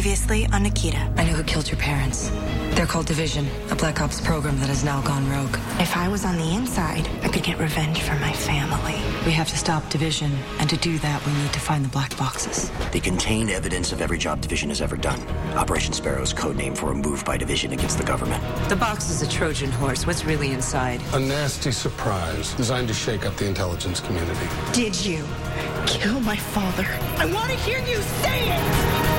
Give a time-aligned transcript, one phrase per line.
[0.00, 1.12] Previously on Nikita.
[1.18, 2.30] I know who killed your parents.
[2.70, 5.54] They're called Division, a Black Ops program that has now gone rogue.
[5.78, 8.94] If I was on the inside, I could get revenge for my family.
[9.26, 12.16] We have to stop Division, and to do that, we need to find the black
[12.16, 12.70] boxes.
[12.92, 15.20] They contain evidence of every job Division has ever done.
[15.54, 18.42] Operation Sparrow's code name for a move by Division against the government.
[18.70, 20.06] The box is a Trojan horse.
[20.06, 21.02] What's really inside?
[21.12, 24.48] A nasty surprise designed to shake up the intelligence community.
[24.72, 25.26] Did you
[25.86, 26.86] kill my father?
[27.18, 29.09] I want to hear you say it!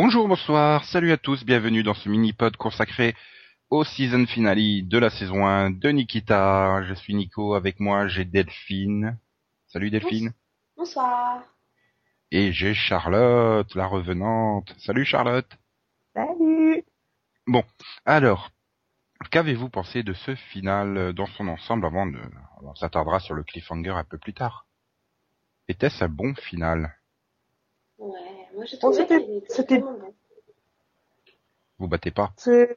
[0.00, 3.16] Bonjour, bonsoir, salut à tous, bienvenue dans ce mini-pod consacré
[3.68, 6.84] au season finale de la saison 1 de Nikita.
[6.84, 9.18] Je suis Nico, avec moi j'ai Delphine.
[9.66, 10.34] Salut Delphine.
[10.76, 11.42] Bonsoir.
[12.30, 14.72] Et j'ai Charlotte, la revenante.
[14.78, 15.50] Salut Charlotte.
[16.14, 16.84] Salut.
[17.48, 17.64] Bon,
[18.04, 18.52] alors,
[19.32, 22.20] qu'avez-vous pensé de ce final dans son ensemble avant de...
[22.62, 24.68] On s'attardera sur le cliffhanger un peu plus tard?
[25.66, 26.97] Était-ce un bon final?
[27.98, 29.06] Ouais, moi je Bon, trouvais
[29.48, 29.98] c'était- bon.
[31.78, 32.76] Vous battez pas C'est-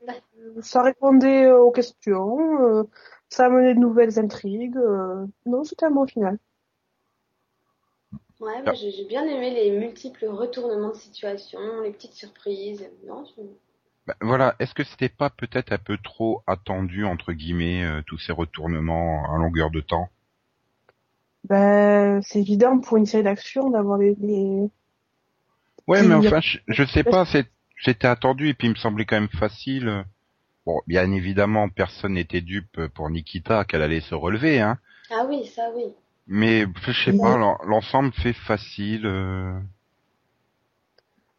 [0.62, 2.84] Ça répondait euh, aux questions, euh,
[3.30, 4.78] ça amenait de nouvelles intrigues.
[4.78, 6.38] euh, Non, c'était un bon final.
[8.40, 8.62] Ouais, Ah.
[8.64, 12.90] moi j'ai j'ai bien aimé les multiples retournements de situation, les petites surprises.
[13.08, 13.44] Non, je-
[14.08, 18.18] Bah, voilà, est-ce que c'était pas peut-être un peu trop attendu entre guillemets euh, tous
[18.18, 20.10] ces retournements à longueur de temps?
[21.44, 24.70] Ben, c'est évident pour une série d'action d'avoir les, les-
[25.88, 27.50] Ouais, mais enfin, je, je sais pas, c'est-
[27.84, 30.06] c'était attendu et puis il me semblait quand même facile.
[30.66, 34.78] Bon, bien évidemment, personne n'était dupe pour Nikita qu'elle allait se relever, hein.
[35.12, 35.94] Ah oui, ça oui.
[36.28, 39.06] Mais je sais pas, l'en- l'ensemble fait facile.
[39.06, 39.60] euh.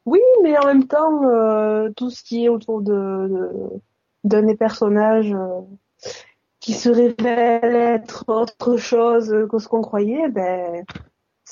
[0.04, 3.80] Oui, mais en même temps, euh, tout ce qui est autour de de-
[4.24, 5.60] d'un des personnages euh,
[6.60, 10.84] qui se révèle être autre chose que ce qu'on croyait, ben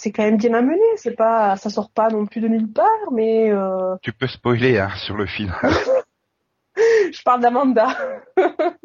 [0.00, 0.80] c'est quand même bien amené.
[0.96, 4.78] C'est pas, ça sort pas non plus de nulle part, mais euh, Tu peux spoiler
[4.78, 5.54] hein, sur le final.
[6.76, 7.88] je parle d'Amanda.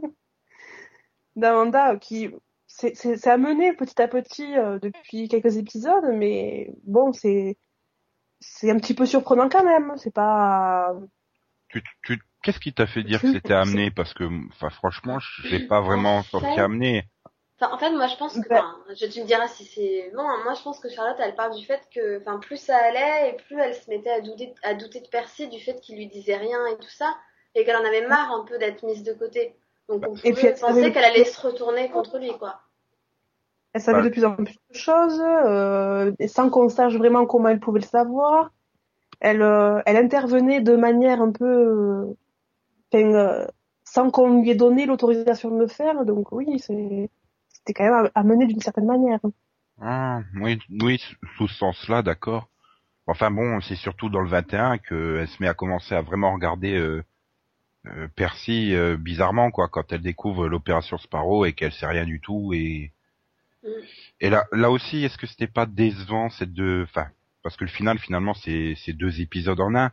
[1.37, 2.31] D'Amanda qui
[2.67, 7.57] c'est c'est c'est amené petit à petit euh, depuis quelques épisodes, mais bon c'est
[8.41, 9.93] c'est un petit peu surprenant quand même.
[9.95, 10.93] C'est pas
[11.69, 13.89] tu, tu, Qu'est-ce qui t'a fait dire que c'était amené?
[13.89, 17.09] Parce que, enfin, franchement, je l'ai pas vraiment fait- amené.
[17.59, 20.11] Enfin, en fait, moi je pense que, Ben- enfin, je, tu me diras si c'est
[20.13, 20.21] bon.
[20.23, 23.29] hein, Moi je pense que Charlotte elle parle du fait que, enfin, plus ça allait
[23.29, 26.07] et plus elle se mettait à douter, à douter de Percy du fait qu'il lui
[26.07, 27.15] disait rien et tout ça,
[27.55, 29.55] et qu'elle en avait marre un peu d'être mise de côté.
[29.87, 32.59] Donc on Et pouvait puis, elle penser qu'elle allait se retourner contre lui, quoi.
[33.73, 34.05] Elle savait Ouais.
[34.05, 37.81] de plus en plus de choses, euh, et sans qu'on sache vraiment comment elle pouvait
[37.81, 38.51] le savoir.
[39.21, 42.15] Elle, euh, elle intervenait de manière un peu, euh,
[42.95, 43.45] euh,
[43.83, 46.05] sans qu'on lui ait donné l'autorisation de le faire.
[46.05, 47.09] Donc oui, c'est,
[47.65, 49.19] c'était quand même amené d'une certaine manière.
[49.81, 51.01] Ah, oui, oui,
[51.37, 52.49] sous ce sens-là, d'accord.
[53.07, 56.75] Enfin bon, c'est surtout dans le 21 qu'elle se met à commencer à vraiment regarder
[56.75, 57.03] euh,
[57.87, 62.19] euh, Percy euh, bizarrement, quoi, quand elle découvre l'opération Sparrow et qu'elle sait rien du
[62.21, 62.53] tout.
[62.53, 62.91] Et,
[63.63, 63.69] Mm.
[64.21, 67.07] et là, là aussi, est-ce que c'était pas décevant cette deux, enfin,
[67.43, 69.91] parce que le final, finalement, c'est c'est deux épisodes en un.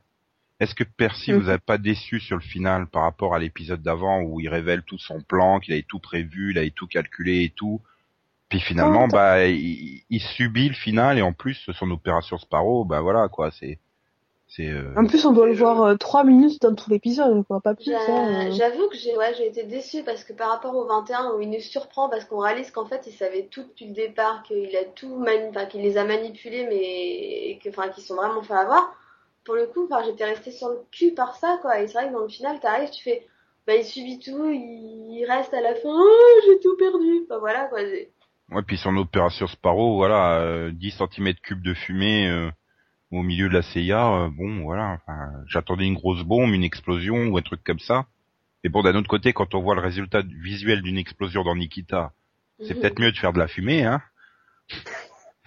[0.63, 1.41] Est-ce que Percy Mhm.
[1.41, 4.83] vous a pas déçu sur le final par rapport à l'épisode d'avant où il révèle
[4.85, 7.81] tout son plan, qu'il avait tout prévu, il avait tout calculé et tout?
[8.49, 12.85] Puis finalement, Oh, bah, il, il subit le final et en plus son opération Sparrow,
[12.85, 13.79] bah voilà quoi, c'est,
[14.61, 17.75] euh, En plus, on doit le voir euh, trois minutes dans tout l'épisode, quoi, pas
[17.75, 17.93] plus.
[17.93, 18.53] Hein, euh.
[18.53, 21.51] J'avoue que j'ai ouais, j'ai été déçue parce que par rapport au 21 où il
[21.51, 24.85] nous surprend parce qu'on réalise qu'en fait il savait tout depuis le départ, qu'il a
[24.95, 26.77] tout mani- enfin, qu'il les a manipulés mais
[27.51, 28.95] et que enfin qu'ils sont vraiment fait avoir.
[29.45, 32.09] Pour le coup, enfin j'étais restée sur le cul par ça quoi et c'est vrai
[32.09, 33.27] que dans le final t'arrives, tu fais
[33.67, 37.23] bah il subit tout, il reste à la fin, oh, j'ai tout perdu.
[37.25, 37.81] Enfin voilà quoi.
[38.51, 42.51] Ouais, puis son opération Sparrow, voilà, euh, 10 cm cubes de fumée euh,
[43.11, 47.29] au milieu de la CIA, euh, bon voilà, enfin, j'attendais une grosse bombe, une explosion
[47.29, 48.07] ou un truc comme ça.
[48.65, 52.13] Et bon, d'un autre côté, quand on voit le résultat visuel d'une explosion dans Nikita,
[52.61, 52.81] c'est Mhm.
[52.81, 54.01] peut-être mieux de faire de la fumée, hein.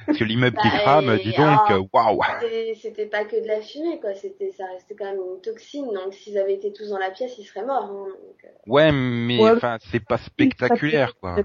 [0.06, 2.20] Parce que l'immeuble qui Bah, crame, dis donc, euh, waouh.
[2.42, 5.86] C'était- C'était pas que de la fumée quoi, c'était ça restait quand même une toxine
[5.86, 7.84] donc s'ils avaient été tous dans la pièce ils seraient morts.
[7.86, 8.48] hein, donc, euh.
[8.68, 9.52] Ouais, mais Ouais.
[9.52, 11.38] enfin, c'est pas spectaculaire, quoi.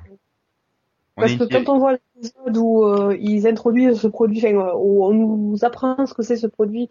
[1.16, 4.54] On Parce que une- quand on voit l'épisode où euh, ils introduisent ce produit, enfin,
[4.54, 6.88] euh, où on nous apprend ce que c'est ce produit,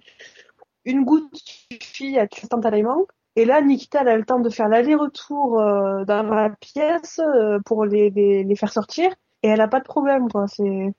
[0.86, 1.36] une goutte
[1.72, 3.06] suffit à tuer instantanément.
[3.36, 7.60] Et là, Nikita elle a le temps de faire l'aller-retour euh, dans la pièce euh,
[7.66, 9.10] pour les, les, les faire sortir,
[9.44, 10.46] et elle a pas de problème, quoi.
[10.48, 10.94] C'est,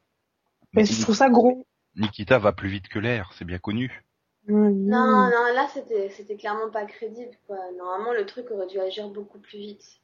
[0.72, 1.66] mais je trouve ça gros.
[1.96, 4.04] Nikita va plus vite que l'air, c'est bien connu.
[4.48, 7.56] Non, non, là c'était c'était clairement pas crédible quoi.
[7.76, 10.00] Normalement le truc aurait dû agir beaucoup plus vite.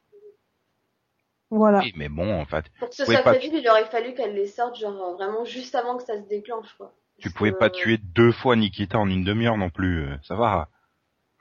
[1.49, 1.79] Voilà.
[1.79, 4.35] Oui, mais bon, en fait, Pour que ce soit pas crédible, il aurait fallu qu'elle
[4.35, 6.93] les sorte genre euh, vraiment juste avant que ça se déclenche quoi.
[7.19, 10.03] tu Parce pouvais que, pas tuer deux fois Nikita en une demi-heure non plus.
[10.03, 10.69] euh, Ça va.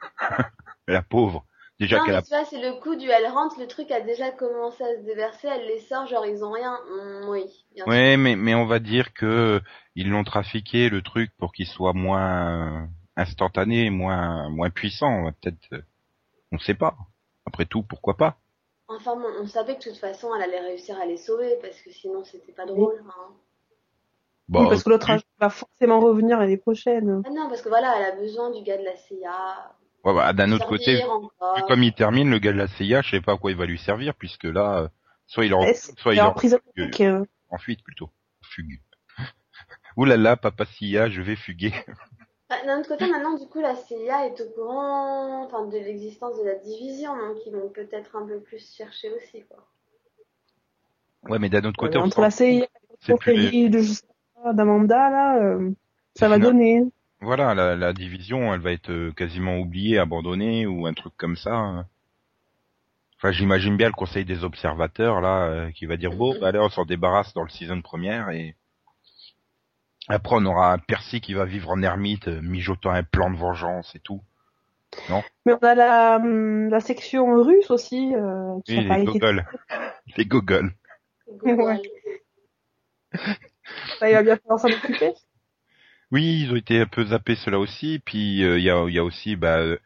[0.89, 1.45] la pauvre.
[1.79, 2.23] Déjà Non, mais a...
[2.23, 5.03] tu vois, c'est le coup du elle rentre, le truc a déjà commencé à se
[5.03, 6.79] déverser, elle les sort, genre ils ont rien.
[6.91, 7.45] Hum, oui,
[7.75, 7.93] bien sûr.
[7.93, 9.61] Ouais, mais, mais on va dire que
[9.95, 12.87] ils l'ont trafiqué le truc pour qu'il soit moins euh,
[13.17, 15.09] instantané, moins moins puissant.
[15.11, 15.83] On va Peut-être, euh,
[16.53, 16.97] on sait pas.
[17.45, 18.39] Après tout, pourquoi pas?
[18.89, 21.81] Enfin bon, on savait que de toute façon elle allait réussir à les sauver parce
[21.83, 23.03] que sinon c'était pas drôle.
[23.07, 23.33] hein.
[24.49, 27.23] Bah, oui, parce que l'autre agent va forcément revenir l'année prochaine.
[27.27, 29.75] Ah non, parce que voilà, elle a besoin du gars de la CIA.
[30.07, 31.57] Ouais, bah, d'un autre côté, encore.
[31.57, 33.57] vu comme il termine, le gars de la CIA, je sais pas à quoi il
[33.57, 34.89] va lui servir, puisque là, euh,
[35.27, 35.67] soit il est en,
[35.97, 38.09] soit il est en, en prison fugue, euh, en fuite plutôt,
[38.41, 38.81] fugue.
[39.97, 41.73] Ouh là là, papa CIA, je vais fuguer.
[42.49, 46.39] Bah, D'un autre côté, maintenant, du coup, la CIA est au courant enfin, de l'existence
[46.39, 49.67] de la division, donc ils vont peut-être un peu plus chercher aussi, quoi.
[51.29, 52.69] Ouais, mais d'un autre côté, on entre la CIA et
[53.09, 55.73] le les- d'Amanda, là, euh,
[56.15, 56.85] ça va donner.
[57.27, 61.37] Voilà, la, la division, elle va être euh, quasiment oubliée, abandonnée ou un truc comme
[61.37, 61.55] ça.
[61.57, 61.87] hein.
[63.17, 66.61] Enfin, j'imagine bien le conseil des observateurs là, euh, qui va dire bon, bah, allez,
[66.61, 68.55] on s'en débarrasse dans le season première et
[70.07, 73.37] après on aura un Percy qui va vivre en ermite, euh, mijotant un plan de
[73.37, 74.23] vengeance et tout.
[75.45, 79.47] Mais on a la, hum, la section russe aussi, euh, qui Oui, les gogoles,
[80.17, 80.73] les gogoles.
[81.43, 81.81] Google.
[83.99, 85.13] Ça, il va bien falloir s'en occuper.
[86.17, 88.01] Oui, ils ont été un peu zappés ceux-là aussi.
[88.07, 89.77] Puis euh, il y, a, il y a aussi, bah, euh,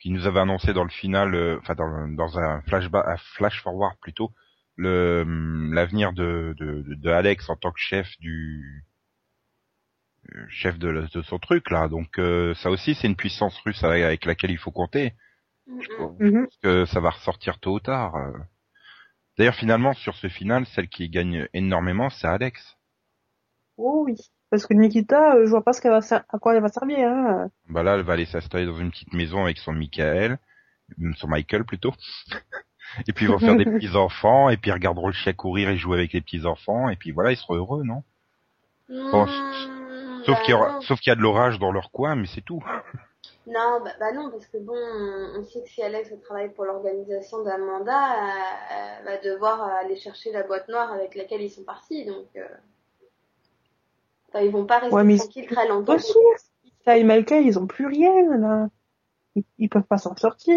[0.00, 3.60] qui nous avait annoncé dans le final, euh, enfin dans, dans un flashback, un flash
[3.62, 4.32] forward plutôt,
[4.76, 8.84] le hum, l'avenir de, de, de, de Alex en tant que chef du
[10.34, 11.88] euh, chef de, de son truc là.
[11.88, 15.12] Donc euh, ça aussi c'est une puissance russe avec, avec laquelle il faut compter.
[15.66, 15.96] Je mm.
[15.98, 16.46] pense Mhm.
[16.62, 18.14] que ça va ressortir tôt ou tard.
[19.36, 22.78] D'ailleurs finalement sur ce final, celle qui gagne énormément, c'est Alex.
[23.76, 24.16] Oh oui.
[24.54, 26.68] Parce que Nikita, euh, je vois pas ce qu'elle va ser- à quoi elle va
[26.68, 27.08] servir.
[27.08, 27.50] Hein.
[27.68, 30.38] Bah là, elle va aller s'installer dans une petite maison avec son Michael,
[31.02, 31.92] euh, son Michael plutôt.
[33.08, 35.68] et puis ils vont faire des petits enfants, et puis ils regarderont le chien courir
[35.70, 38.02] et jouer avec les petits enfants, et puis voilà, ils seront heureux, non?
[38.88, 40.80] Bon, Mm, Sauf bah qu'il y aura, non.
[40.82, 42.62] sauf qu'il y a de l'orage dans leur coin, mais c'est tout.
[43.46, 47.42] Non, bah, bah non, parce que bon, on sait que si Alex travaille pour l'organisation
[47.44, 52.06] d'Amanda, euh, elle va devoir aller chercher la boîte noire avec laquelle ils sont partis,
[52.06, 52.46] donc euh...
[54.34, 55.94] enfin, ils vont pas rester Ouais, mais- tranquilles très longtemps.
[55.94, 56.50] Ressources.
[56.84, 58.68] Ça et Michael, ils ont plus rien, là.
[59.36, 60.56] Ils, ils peuvent pas s'en sortir.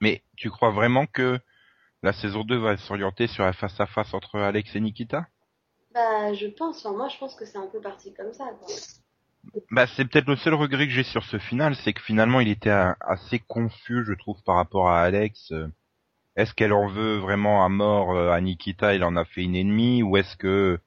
[0.00, 1.38] Mais tu crois vraiment que
[2.02, 5.26] la saison 2 va s'orienter sur un face-à-face entre Alex et Nikita?
[5.92, 8.68] Bah, je pense, enfin, moi je pense que c'est un peu parti comme ça, quoi.
[9.70, 12.48] Bah c'est peut-être le seul regret que j'ai sur ce final, c'est que finalement il
[12.48, 12.70] était
[13.00, 15.50] assez confus, je trouve, par rapport à Alex.
[15.52, 15.66] Euh,
[16.36, 19.56] Est-ce qu'elle en veut vraiment à mort euh, à Nikita, il en a fait une
[19.56, 20.78] ennemie, ou est-ce que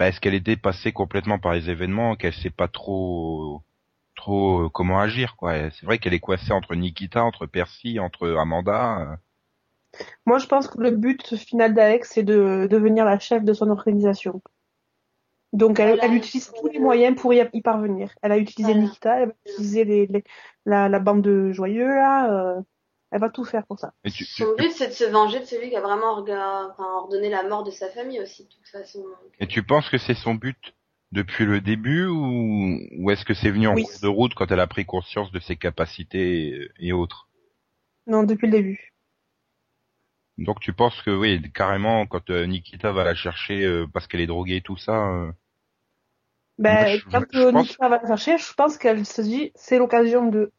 [0.00, 3.62] bah, est-ce qu'elle était passée complètement par les événements, qu'elle sait pas trop
[4.16, 5.70] trop euh, comment agir quoi?
[5.72, 9.00] C'est vrai qu'elle est coincée entre Nikita, entre Percy, entre Amanda.
[9.00, 9.16] euh.
[10.26, 13.70] Moi, je pense que le but final d'Alex, c'est de devenir la chef de son
[13.70, 14.42] organisation.
[15.52, 18.14] Donc, elle, Voilà, elle utilise tous les moyens pour y, y parvenir.
[18.22, 18.86] Elle a utilisé Voilà.
[18.86, 20.24] Nikita, elle les, les-
[20.64, 22.30] la, la bande de joyeux, là.
[22.32, 22.60] euh,
[23.10, 23.92] elle va tout faire pour ça.
[24.04, 26.70] Et tu, tu- Son but c'est de se venger de celui qui a vraiment orga-
[26.70, 29.00] enfin, ordonné la mort de sa famille aussi, de toute façon.
[29.00, 29.16] donc.
[29.38, 30.74] et tu penses que c'est son but
[31.12, 33.82] depuis le début ou, ou est-ce que c'est venu en Oui.
[33.84, 37.28] cours de route quand elle a pris conscience de ses capacités et- autres?
[38.06, 38.92] Non, depuis le début.
[40.38, 44.20] Donc tu penses que oui, carrément, quand euh, Nikita va la chercher euh, parce qu'elle
[44.20, 45.32] est droguée et tout ça, euh,
[46.58, 49.78] Ben, quand je euh, pense- Nikita va la chercher, je pense qu'elle se dit, c'est
[49.78, 50.52] l'occasion de...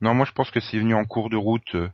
[0.00, 1.88] non, moi je pense que c'est venu en cours de route euh,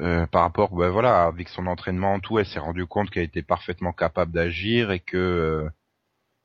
[0.00, 3.24] euh, par rapport, ben voilà, avec son entraînement en tout, elle s'est rendue compte qu'elle
[3.24, 5.70] était parfaitement capable d'agir et que euh,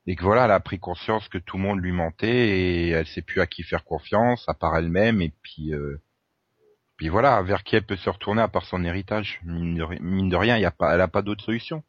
[0.08, 3.08] et que voilà, elle a pris conscience que tout le monde lui mentait et elle
[3.08, 6.02] sait plus à qui faire confiance, à part elle-même et puis euh,
[6.98, 9.40] puis voilà, vers qui elle peut se retourner à part son héritage.
[9.44, 11.84] Mine de, mine de rien, y a pas, elle a pas d'autre solution.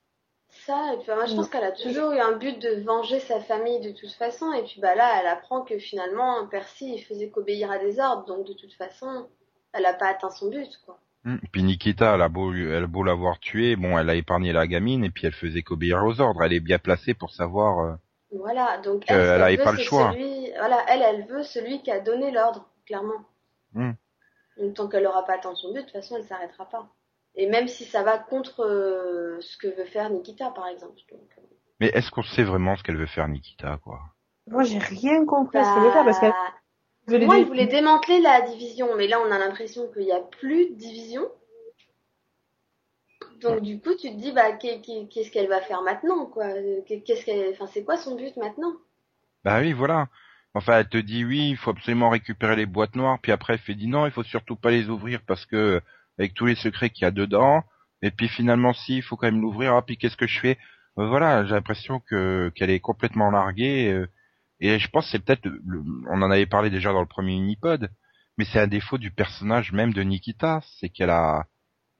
[0.66, 3.40] Ça, et puis moi je pense qu'elle a toujours eu un but de venger sa
[3.40, 7.31] famille de toute façon, et puis bah là elle apprend que finalement Percy il faisait
[7.31, 9.26] qu'obéir à des ordres, donc de toute façon
[9.73, 10.99] elle a pas atteint son but quoi.
[11.25, 11.37] Hmm.
[11.52, 14.52] Puis Nikita, elle a beau, lui- elle a beau l'avoir tué, bon, elle a épargné
[14.52, 16.42] la gamine et puis elle faisait qu'obéir aux ordres.
[16.42, 17.78] Elle est bien placée pour savoir.
[17.78, 17.92] euh,
[18.33, 19.21] Voilà, donc elle,
[19.57, 20.12] veut, pas le choix.
[20.12, 23.25] celui, voilà, elle, elle veut celui qui a donné l'ordre, clairement.
[23.73, 23.92] Hmm.
[24.59, 26.88] Donc tant qu'elle aura pas atteint son but, de toute façon elle s'arrêtera pas.
[27.34, 31.00] Et même si ça va contre euh, ce que veut faire Nikita par exemple.
[31.10, 31.42] Donc, euh,
[31.80, 34.00] Mais est-ce qu'on sait vraiment ce qu'elle veut faire, Nikita, quoi?
[34.46, 36.32] Moi, j'ai rien compris à ce qu'elle faire, parce qu'elle
[37.08, 40.20] bah, Moi, il voulait démanteler la division, mais là, on a l'impression qu'il n'y a
[40.20, 41.30] plus de division.
[43.42, 46.46] Donc du coup, tu te dis, bah, qu'est- qu'est- qu'est-ce qu'elle va faire maintenant, quoi?
[46.86, 48.74] Qu'est-ce qu'elle, enfin, c'est quoi son but maintenant?
[49.44, 50.08] Bah oui, voilà.
[50.54, 53.58] Enfin, elle te dit oui, il faut absolument récupérer les boîtes noires, puis après elle
[53.60, 55.80] fait dit non, il faut surtout pas les ouvrir parce que
[56.19, 57.64] avec tous les secrets qu'il y a dedans,
[58.02, 60.59] et puis finalement si, il faut quand même l'ouvrir, ah puis qu'est-ce que je fais?
[60.99, 64.07] Euh, Voilà, j'ai l'impression que qu'elle est complètement larguée, euh,
[64.61, 65.49] et je pense que c'est peut-être,
[66.11, 67.90] on en avait parlé déjà dans le premier unipod,
[68.38, 71.47] mais c'est un défaut du personnage même de Nikita, c'est qu'elle a,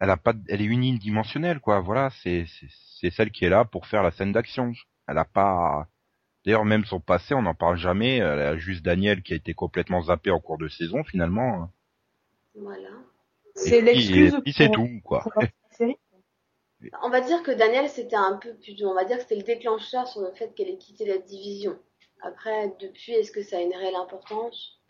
[0.00, 2.47] elle a pas, elle est unidimensionnelle quoi, voilà, c'est
[3.00, 4.73] c'est celle qui est là pour faire la scène d'action,
[5.09, 5.88] elle a pas
[6.45, 8.16] D'ailleurs, même son passé, on n'en parle jamais.
[8.19, 11.71] Elle a juste Daniel qui a été complètement zappé en cours de saison, finalement.
[12.54, 12.88] Voilà.
[13.54, 15.21] C'est l'excuse puis c'est pour- tout, quoi.
[15.23, 15.97] pour la série.
[17.02, 19.42] On va dire que Daniel, c'était un peu plus, on va dire que c'était le
[19.42, 21.78] déclencheur sur le fait qu'elle ait quitté la division.
[22.23, 24.80] Après, depuis, est-ce que ça a une réelle importance?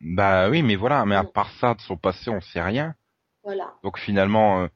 [0.00, 1.06] Bah oui, mais voilà.
[1.06, 2.94] Mais à part ça, de son passé, on sait rien.
[3.42, 3.74] Voilà.
[3.82, 4.68] Donc finalement, euh,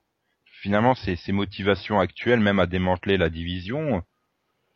[0.45, 4.03] finalement, ses, ses motivations actuelles, même à démanteler la division.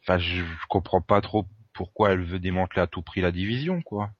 [0.02, 3.80] Enfin, je, je comprends pas trop pourquoi elle veut démanteler à tout prix la division,
[3.82, 4.10] quoi.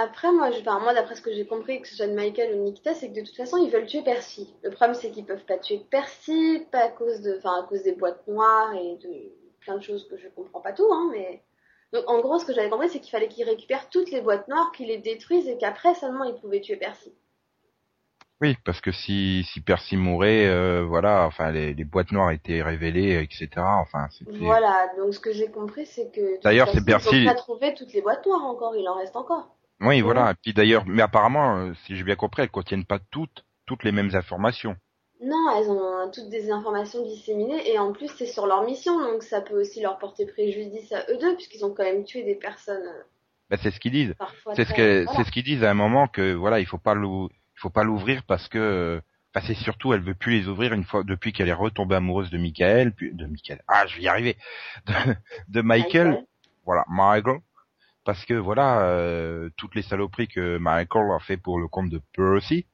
[0.00, 2.54] Après, moi, je, enfin, moi, d'après ce que j'ai compris, que ce soit de Michael
[2.54, 4.54] ou Nikita, c'est que de toute façon, ils veulent tuer Percy.
[4.62, 7.82] Le problème, c'est qu'ils peuvent pas tuer Percy, pas à cause de, enfin, à cause
[7.82, 11.42] des boîtes noires et de plein de choses que je comprends pas tout, hein, mais.
[11.92, 14.46] Donc, en gros, ce que j'avais compris, c'est qu'il fallait qu'ils récupèrent toutes les boîtes
[14.46, 17.12] noires, qu'ils les détruisent et qu'après seulement ils pouvaient tuer Percy.
[18.40, 22.62] Oui, parce que si si Percy mourait, euh, voilà, enfin les, les boîtes noires étaient
[22.62, 23.48] révélées, etc.
[23.56, 24.06] Enfin.
[24.30, 24.92] Voilà.
[24.96, 26.20] Donc, ce que j'ai compris, c'est que.
[26.36, 28.94] de D'ailleurs, c'est Percy- Ils ont pas trouvé toutes les boîtes noires encore, il en
[28.94, 29.56] reste encore.
[29.80, 30.30] Oui, voilà.
[30.32, 33.84] Et puis d'ailleurs, mais apparemment, euh, si j'ai bien compris, elles contiennent pas toutes toutes
[33.84, 34.76] les mêmes informations.
[35.22, 39.22] Non, elles ont toutes des informations disséminées et en plus c'est sur leur mission, donc
[39.22, 42.36] ça peut aussi leur porter préjudice à eux deux puisqu'ils ont quand même tué des
[42.36, 43.02] personnes euh,
[43.50, 44.14] Bah, c'est ce qu'ils disent.
[44.18, 44.54] parfois.
[44.54, 45.18] C'est ce très- que voilà.
[45.18, 47.28] c'est ce qu'ils disent à un moment que voilà, il faut pas il
[47.60, 49.00] faut pas l'ouvrir parce que euh,
[49.34, 52.30] enfin, c'est surtout elle veut plus les ouvrir une fois depuis qu'elle est retombée amoureuse
[52.30, 53.60] de Michael, puis de Michael.
[53.68, 54.36] Ah, je vais y arriver.
[54.86, 54.92] De,
[55.48, 56.24] de Michael,
[56.64, 57.40] voilà, Michael
[58.04, 62.00] parce que voilà, euh, toutes les saloperies que Michael a fait pour le compte de
[62.14, 62.66] Percy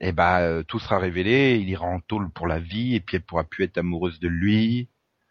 [0.00, 3.16] et ben euh, tout sera révélé, il ira en tôle pour la vie et puis
[3.16, 4.88] elle pourra plus être amoureuse de lui.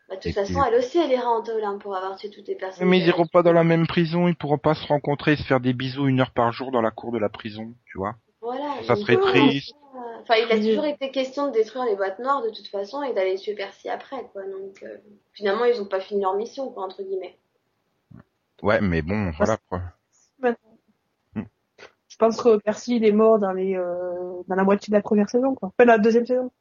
[0.08, 2.30] Bah, de toute façon, puis- elle aussi, elle ira en tôle hein, pour avoir tué
[2.30, 2.88] toutes les personnes.
[2.88, 5.44] Mais ils iront pas dans la même prison, ils pourront pas se rencontrer et se
[5.44, 8.16] faire des bisous une heure par jour dans la cour de la prison, tu vois.
[8.42, 8.82] Voilà.
[8.84, 9.76] Ça serait triste.
[10.22, 13.14] Enfin, il a toujours été question de détruire les boîtes noires de toute façon et
[13.14, 14.44] d'aller tuer Percy après, quoi.
[14.44, 14.98] Donc, euh,
[15.34, 17.38] finalement, ils ont pas fini leur mission, quoi, entre guillemets.
[18.62, 19.58] Ouais, mais bon, voilà.
[19.70, 19.82] quoi.
[22.10, 25.02] Je pense que Percy il est mort dans les euh, dans la moitié de la
[25.02, 25.70] première saison quoi.
[25.70, 26.52] Enfin la deuxième saison.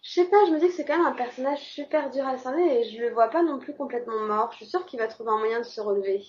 [0.00, 2.38] Je sais pas, je me dis que c'est quand même un personnage super dur à
[2.38, 4.50] cerner et je le vois pas non plus complètement mort.
[4.52, 6.22] Je suis sûre qu'il va trouver un moyen de se relever.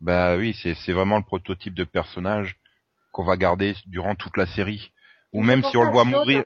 [0.00, 2.58] Bah oui, c'est c'est vraiment le prototype de personnage
[3.12, 4.92] qu'on va garder durant toute la série.
[5.32, 6.44] Ou même si on le voit mourir,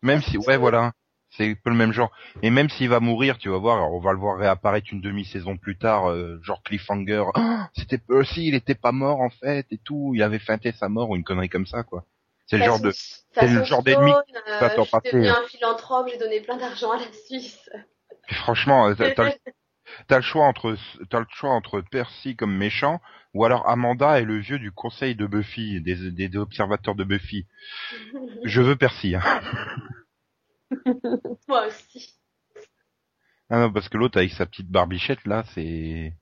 [0.00, 0.92] même si, ouais, voilà,
[1.36, 2.10] c'est un peu le même genre.
[2.42, 5.56] Et même s'il va mourir, tu vas voir, on va le voir réapparaître une demi-saison
[5.56, 7.24] plus tard, euh, genre cliffhanger.
[7.34, 10.88] Ah, C'était Percy, il était pas mort en fait et tout, il avait feinté sa
[10.88, 12.04] mort ou une connerie comme ça quoi.
[12.46, 16.18] C'est le genre de, c'est le genre d'ennemi euh, je suis devenu un philanthrope, j'ai
[16.18, 17.70] donné plein d'argent à la Suisse.
[18.28, 18.94] Franchement, euh,
[20.08, 20.76] t'as le, choix entre
[21.08, 23.00] t'as le choix entre Percy comme méchant
[23.32, 27.04] ou alors Amanda et le vieux du conseil de Buffy, des, des, des observateurs de
[27.04, 27.46] Buffy.
[28.44, 29.14] Je veux Percy.
[29.14, 29.22] Hein.
[31.48, 32.14] Moi aussi.
[33.50, 36.14] Ah non, parce que l'autre avec sa petite barbichette là, c'est.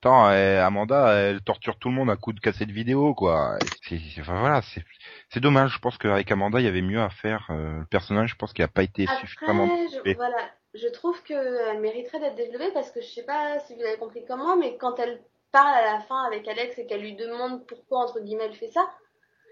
[0.00, 3.58] Attends, euh, Amanda, elle torture tout le monde à coup de cassette vidéo, quoi.
[3.82, 4.84] C'est, enfin, voilà, c'est,
[5.28, 5.72] c'est dommage.
[5.74, 7.48] Je pense qu'avec Amanda, il y avait mieux à faire.
[7.50, 9.64] Euh, le personnage, je pense qu'il a pas été suffisamment.
[9.64, 10.36] Après, je, voilà,
[10.74, 14.24] je trouve qu'elle mériterait d'être développée parce que je sais pas si vous avez compris
[14.24, 17.66] comme moi, mais quand elle parle à la fin avec Alex et qu'elle lui demande
[17.66, 18.88] pourquoi, entre guillemets, elle fait ça,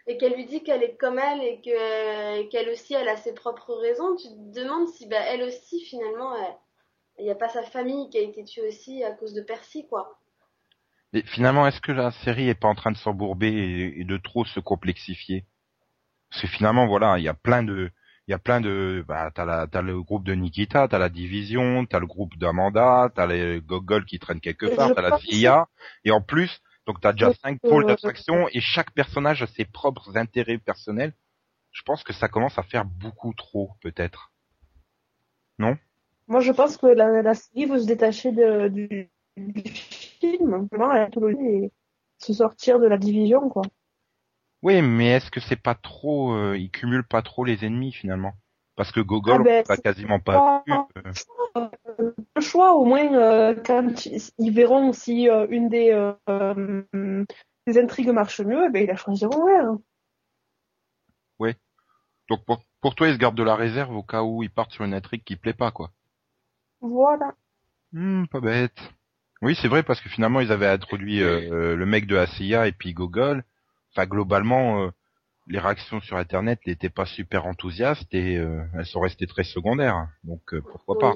[0.06, 3.16] et qu'elle lui dit qu'elle est comme elle et que- et qu'elle aussi, elle a
[3.16, 6.56] ses propres raisons, tu te demandes si, bah, elle aussi, finalement, elle-
[7.18, 9.86] il n'y a pas sa famille qui a été tuée aussi à cause de Percy,
[9.88, 10.18] quoi.
[11.12, 14.16] Et finalement, est-ce que la série est pas en train de s'embourber et, et de
[14.18, 15.46] trop se complexifier?
[16.30, 17.90] Parce que finalement, voilà, il y a plein de,
[18.28, 21.08] il y a plein de, bah, t'as la, t'as le groupe de Nikita, t'as la
[21.10, 25.68] division, t'as le groupe d'Amanda, t'as les Gogol qui traînent quelque part, t'as la CIA,
[26.04, 29.46] et en plus, donc t'as déjà Je- cinq pôles euh, d'attraction et chaque personnage a
[29.46, 31.12] ses propres intérêts personnels.
[31.72, 34.32] Je pense que ça commence à faire beaucoup trop, peut-être.
[36.28, 40.68] Moi je pense que la, la série veut se détacher de, du, du film,
[41.40, 41.72] et
[42.18, 43.62] se sortir de la division quoi.
[44.60, 48.34] Oui, mais est-ce que c'est pas trop, euh, ils cumulent pas trop les ennemis finalement?
[48.76, 50.74] Parce que Gogol, Ah ben, on quasiment pas vu.
[51.56, 51.72] euh.
[52.36, 55.90] Le choix au moins euh, quand ils, ils verront si euh, une des
[56.28, 56.84] euh,
[57.66, 59.58] des intrigues marche mieux, eh ben ils la choisiront ouais.
[59.60, 59.80] hein.
[62.28, 64.72] Donc pour, Pour toi, il se garde de la réserve au cas où il parte
[64.72, 65.90] sur une intrigue qui plaît pas, quoi.
[66.80, 67.32] Voilà.
[67.92, 68.76] Hmm, pas bête.
[69.42, 72.94] Oui, c'est vrai parce que finalement ils avaient introduit le mec de ACIA et puis
[72.94, 73.44] Gogol.
[73.92, 74.90] Enfin, globalement,
[75.46, 80.08] les réactions sur Internet n'étaient pas super enthousiastes et euh, elles sont restées très secondaires.
[80.24, 81.14] Donc euh, pourquoi pas?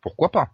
[0.00, 0.50] Pourquoi pas?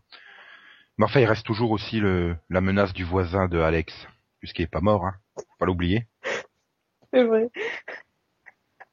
[0.99, 3.93] Mais enfin, il reste toujours aussi le, la menace du voisin de Alex,
[4.39, 5.15] puisqu'il est pas mort, hein.
[5.37, 6.07] Faut pas l'oublier.
[7.13, 7.51] C'est vrai.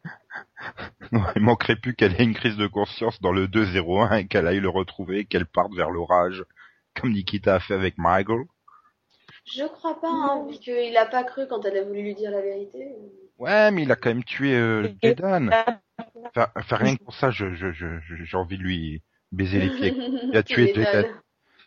[1.35, 4.59] il manquerait plus qu'elle ait une crise de conscience dans le 2-0-1 et qu'elle aille
[4.59, 6.43] le retrouver, qu'elle parte vers l'orage,
[6.99, 8.43] comme Nikita a fait avec Michael.
[9.45, 12.31] Je crois pas, hein, vu qu'il a pas cru quand elle a voulu lui dire
[12.31, 12.95] la vérité.
[13.39, 15.49] Ouais, mais il a quand même tué euh, Jedan.
[16.25, 19.69] Enfin, enfin, rien que pour ça, je, je, je, j'ai envie de lui baiser les
[19.69, 19.93] pieds.
[20.31, 21.05] Il a tué Jaden.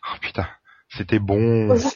[0.03, 0.47] Oh putain,
[0.89, 1.69] c'était bon.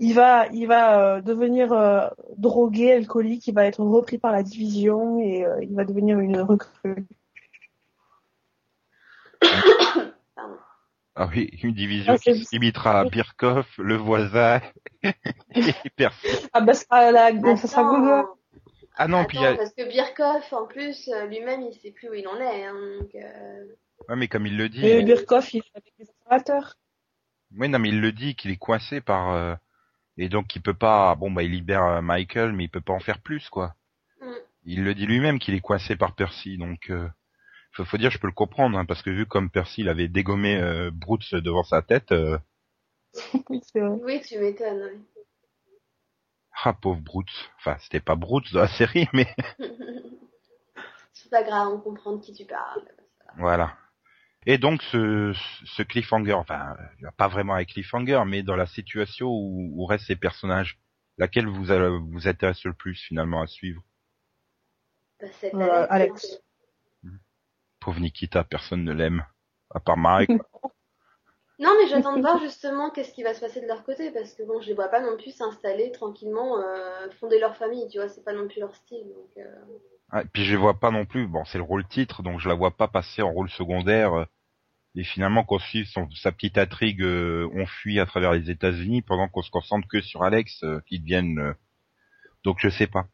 [0.00, 4.44] Il va, il va euh, devenir euh, drogué, alcoolique, il va être repris par la
[4.44, 7.04] division et euh, il va devenir une recrue.
[11.16, 14.60] Ah oui, une division Ah, qui se limitera à Birkhoff, le voisin,
[15.02, 16.28] et Percy.
[16.52, 18.37] Ah bah ça sera la, ça sera Gogo.
[18.98, 19.54] Ah non, puis il y a...
[19.56, 22.64] parce que Birkhoff, en plus, euh, lui-même, il sait plus où il en est.
[22.66, 23.64] Hein, donc, euh,
[24.08, 26.76] Ouais, mais comme il le dit, Et Birkhoff, il est avec les observateurs.
[27.56, 29.54] oui, non, mais il le dit qu'il est coincé par, euh,
[30.18, 32.92] et donc il peut pas, bon, bah, il libère euh, Michael, mais il peut pas
[32.94, 33.74] en faire plus, quoi.
[34.20, 34.32] Mm.
[34.64, 37.08] Il le dit lui-même qu'il est coincé par Percy, donc, euh,
[37.72, 40.08] faut, faut dire, je peux le comprendre, hein, parce que vu comme Percy il avait
[40.08, 42.38] dégommé euh, Brooks devant sa tête, euh,
[43.50, 43.98] oui, c'est vrai.
[44.02, 44.80] Oui, tu m'étonnes.
[44.82, 44.98] ouais.
[46.64, 47.50] Ah, pauvre Brooks.
[47.58, 49.26] Enfin, c'était pas Brooks dans la série, mais
[51.12, 52.82] C'est pas grave, on comprend de qui tu parles.
[53.36, 53.76] Voilà.
[54.46, 59.26] Et donc ce, ce cliffhanger, enfin euh, pas vraiment un cliffhanger, mais dans la situation
[59.28, 60.78] où, où restent ces personnages,
[61.18, 63.82] laquelle vous a- vous intéresse le plus finalement à suivre?
[65.20, 66.24] Bah, c'est Euh, Alex.
[66.24, 66.42] Alex.
[67.80, 69.24] Pauvre Nikita, personne ne l'aime,
[69.74, 70.30] à part Mike.
[71.58, 74.32] Non, mais j'attends de voir justement qu'est-ce qui va se passer de leur côté, parce
[74.34, 77.98] que bon, je les vois pas non plus s'installer tranquillement, euh, fonder leur famille, tu
[77.98, 79.08] vois, c'est pas non plus leur style.
[79.14, 79.44] Donc, euh,
[80.10, 81.26] Ah, et puis je les vois pas non plus.
[81.26, 84.14] Bon, c'est le rôle titre, donc je la vois pas passer en rôle secondaire.
[84.14, 84.24] euh,
[84.96, 89.02] Et finalement, qu'on suive son, sa petite intrigue, euh, on fuit à travers les États-Unis
[89.02, 91.38] pendant qu'on se concentre que sur Alex, euh, qui devienne.
[91.40, 91.54] euh,
[92.44, 93.06] Donc je sais pas.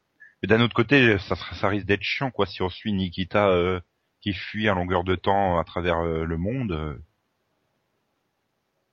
[0.43, 3.49] Mais d'un autre côté, ça, sera- ça risque d'être chiant, quoi, si on suit Nikita
[3.51, 3.81] euh,
[4.23, 7.01] qui fuit à longueur de temps à travers euh, le monde.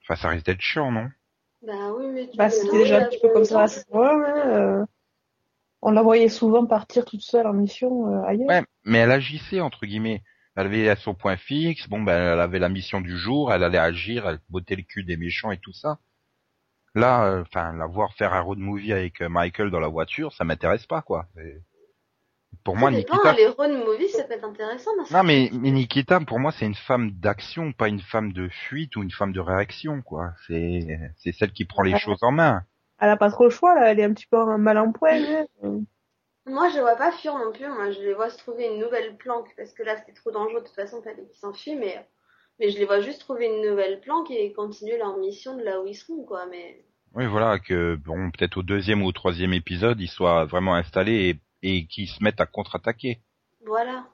[0.04, 1.10] Enfin, ça risque d'être chiant, non?
[1.66, 3.64] Bah oui, mais tu Bah, c'était déjà un petit peu comme ça.
[3.64, 4.86] à ce moment-là, hein, euh,
[5.82, 8.50] on la voyait souvent partir toute seule en mission euh, ailleurs.
[8.50, 10.24] Ouais, mais elle agissait entre guillemets.
[10.56, 11.88] Elle avait son point fixe.
[11.88, 13.54] Bon, ben, elle avait la mission du jour.
[13.54, 16.00] Elle allait agir, elle bottait le cul des méchants et tout ça.
[16.94, 20.34] Là, euh, enfin, la voir faire un road movie avec euh, Michael dans la voiture,
[20.34, 21.26] ça m'intéresse pas, quoi.
[22.64, 23.34] Pour moi, dépend, Nikita.
[23.34, 24.92] les road movies, ça peut être intéressant.
[24.98, 28.50] dans Non, mais, mais Nikita, pour moi, c'est une femme d'action, pas une femme de
[28.50, 30.34] fuite ou une femme de réaction, quoi.
[30.48, 32.00] C'est, c'est celle qui prend les Ouais.
[32.00, 32.64] choses en main.
[33.00, 34.92] Elle a pas trop le choix là, elle est un petit peu en- mal en
[34.92, 35.20] point.
[35.64, 35.80] Euh,
[36.46, 37.68] Moi, je les vois pas fuir non plus.
[37.68, 40.62] Moi, je les vois se trouver une nouvelle planque parce que là, c'était trop dangereux.
[40.62, 41.76] De toute façon, fallait qu'ils s'enfuient.
[41.78, 42.08] Mais,
[42.60, 45.82] mais je les vois juste trouver une nouvelle planque et continuer leur mission de là
[45.82, 46.46] où ils seront, quoi.
[46.52, 46.84] Mais
[47.16, 51.30] Oui, voilà, que bon, peut-être au deuxième ou au troisième épisode, ils soient vraiment installés
[51.30, 53.20] et, et qu'ils se mettent à contre-attaquer.
[53.66, 54.06] voilà.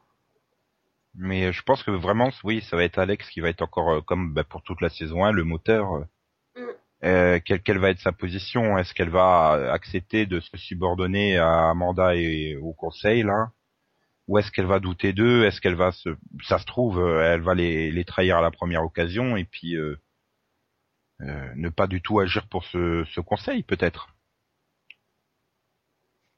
[1.16, 3.90] Mais euh, je pense que vraiment, oui, ça va être Alex qui va être encore,
[3.92, 5.94] euh, comme bah, pour toute la saison 1, le moteur.
[5.96, 6.06] euh.
[6.56, 7.06] Mm.
[7.06, 8.78] Euh, quelle, quelle va être sa position?
[8.78, 13.52] Est-ce qu'elle va accepter de se subordonner à Amanda et au conseil, là?
[14.28, 15.46] Ou est-ce qu'elle va douter d'eux?
[15.46, 16.10] Est-ce qu'elle va se...
[16.44, 19.96] Ça se trouve, elle va les, les trahir à la première occasion et puis euh,
[21.22, 24.10] euh, ne pas du tout agir pour ce, ce conseil, peut-être?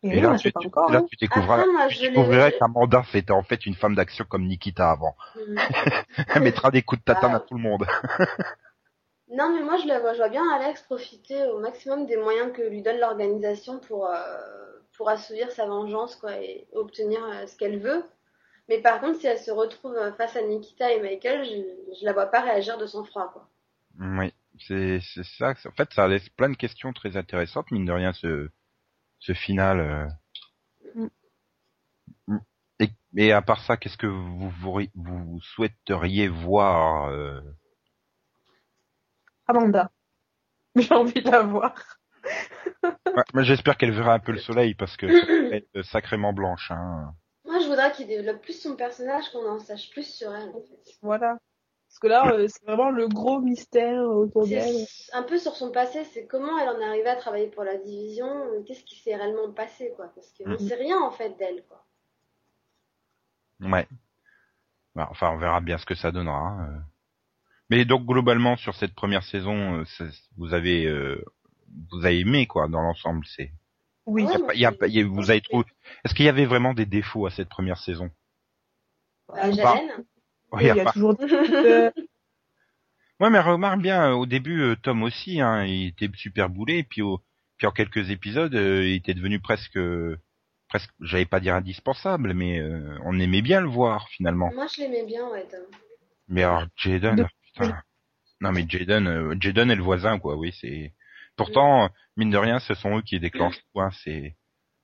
[0.03, 0.91] Et, Et là, tu, pas encore.
[0.91, 1.05] là, hein.
[1.09, 4.89] tu découvriras, Après, moi, tu découvrirais qu'Amanda, c'était en fait une femme d'action comme Nikita
[4.91, 5.15] avant.
[5.35, 5.57] Mm.
[6.35, 7.37] Elle mettra des coups de tatane Ah.
[7.37, 7.85] à tout le monde.
[9.31, 12.51] Non, mais moi, je la vois, je vois bien Alex profiter au maximum des moyens
[12.51, 14.17] que lui donne l'organisation pour, euh,
[14.97, 18.03] pour assouvir sa vengeance, quoi, et obtenir euh, ce qu'elle veut.
[18.69, 22.05] Mais par contre, si elle se retrouve euh, face à Nikita et Michael, je, je
[22.05, 23.47] la vois pas réagir de sang froid, quoi.
[23.99, 24.33] Oui,
[24.67, 25.51] c'est c'est ça.
[25.67, 28.49] En fait, ça laisse plein de questions très intéressantes, mine de rien, ce
[29.19, 29.79] ce final.
[29.79, 30.07] euh.
[32.27, 32.37] Mm.
[32.79, 37.41] Et, et à part ça, qu'est-ce que vous, vous vous souhaiteriez voir euh,
[39.47, 39.91] Amanda.
[40.75, 41.73] J'ai envie de la voir.
[42.83, 46.71] ouais, J'espère qu'elle verra un peu le soleil parce que ça va être sacrément blanche.
[46.71, 47.13] Hein.
[47.45, 50.61] Moi, je voudrais qu'il développe plus son personnage, qu'on en sache plus sur elle, en
[50.61, 50.93] fait.
[51.01, 51.37] Voilà.
[51.89, 54.85] Parce que là, euh, c'est vraiment le gros mystère autour d'elle.
[55.11, 57.77] Un peu sur son passé, c'est comment elle en est arrivée à travailler pour la
[57.77, 60.11] division, euh, qu'est-ce qui s'est réellement passé, quoi.
[60.13, 60.59] Parce qu'on Mhm.
[60.59, 61.83] sait rien, en fait, d'elle, quoi.
[63.61, 63.87] Ouais.
[64.95, 66.49] Bah, enfin, on verra bien ce que ça donnera.
[66.49, 66.83] hein.
[67.71, 71.23] Mais donc globalement sur cette première saison, euh, vous avez euh,
[71.91, 73.23] vous avez aimé quoi dans l'ensemble.
[73.27, 73.51] C'est
[74.07, 74.23] Oui.
[74.23, 75.65] Ouais, y a moi, pas- y a j'ai- pas- y a- vous avez trouvé.
[76.03, 78.09] Est-ce qu'il y avait vraiment des défauts à cette première saison?
[79.29, 80.03] Ou Jalen,
[80.51, 81.91] Oui, il y a part- toujours euh,
[83.19, 86.83] Ouais, mais remarque bien, euh, au début, euh, Tom aussi, hein, il était super boulé,
[86.83, 87.19] puis, au,
[87.57, 89.77] puis en quelques épisodes, euh, il était devenu presque,
[90.69, 94.51] presque, j'allais pas dire indispensable, mais euh, on aimait bien le voir finalement.
[94.53, 95.59] moi je l'aimais bien, ouais, Tom.
[96.29, 97.81] Mais alors, Jaden, De- putain.
[98.41, 100.93] Non mais Jaden, euh, Jaden est le voisin, quoi, oui, c'est...
[101.35, 104.37] Pourtant, euh, mine de rien, ce sont eux qui déclenchent tout, hein, c'est...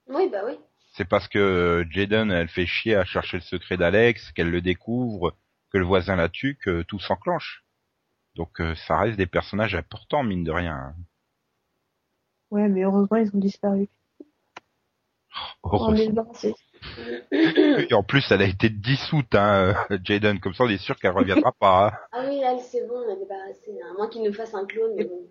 [0.08, 0.54] Oui, bah oui.
[0.94, 5.36] C'est parce que Jaden, elle fait chier à chercher le secret d'Alex, qu'elle le découvre,
[5.72, 7.64] que le voisin la tue, que tout s'enclenche.
[8.36, 10.94] Donc euh, ça reste des personnages importants, mine de rien.
[12.52, 13.88] Ouais, mais heureusement, ils ont disparu.
[15.64, 16.06] On est Heureusement.
[16.08, 16.54] débarrassé.
[17.32, 20.40] Et en plus, elle a été dissoute, hein, euh, Jaden.
[20.40, 21.88] Comme ça, on est sûr qu'elle reviendra pas.
[21.88, 21.98] hein.
[22.12, 23.72] Ah oui, là c'est bon, on est débarrassé.
[23.90, 24.94] À moins qu'il nous fasse un clone.
[24.96, 25.28] mais bon.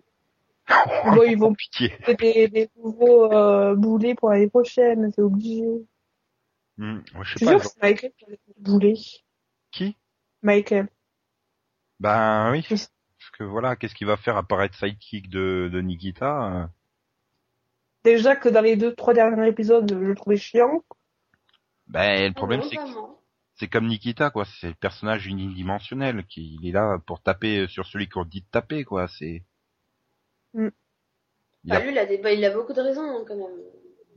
[1.15, 1.89] Bon, ils vont Pitié.
[1.89, 5.63] faire des, des nouveaux euh, boulets pour l'année prochaine, c'est obligé.
[6.77, 7.59] Hmm, ouais, je sais suis pas.
[7.59, 8.99] sûre que c'est qui a des boulets.
[9.71, 9.95] Qui?
[10.45, 10.87] Michael.
[11.99, 12.65] Ben oui.
[12.69, 12.89] Parce
[13.37, 16.67] que voilà, qu'est-ce qu'il va faire apparaître sidekick de, de Nikita euh?
[18.03, 20.83] Déjà que dans les deux, trois derniers épisodes, je le trouvais chiant.
[21.87, 22.81] Ben le problème, c'est que
[23.55, 24.45] c'est comme Nikita, quoi.
[24.59, 28.47] C'est le personnage unidimensionnel qui il est là pour taper sur celui qu'on dit de
[28.51, 29.07] taper, quoi.
[29.07, 29.43] C'est.
[30.53, 30.67] Mm.
[31.63, 32.17] Il a- Bah, lui, il a, des...
[32.19, 33.57] bah, il a beaucoup de raisons hein, quand même.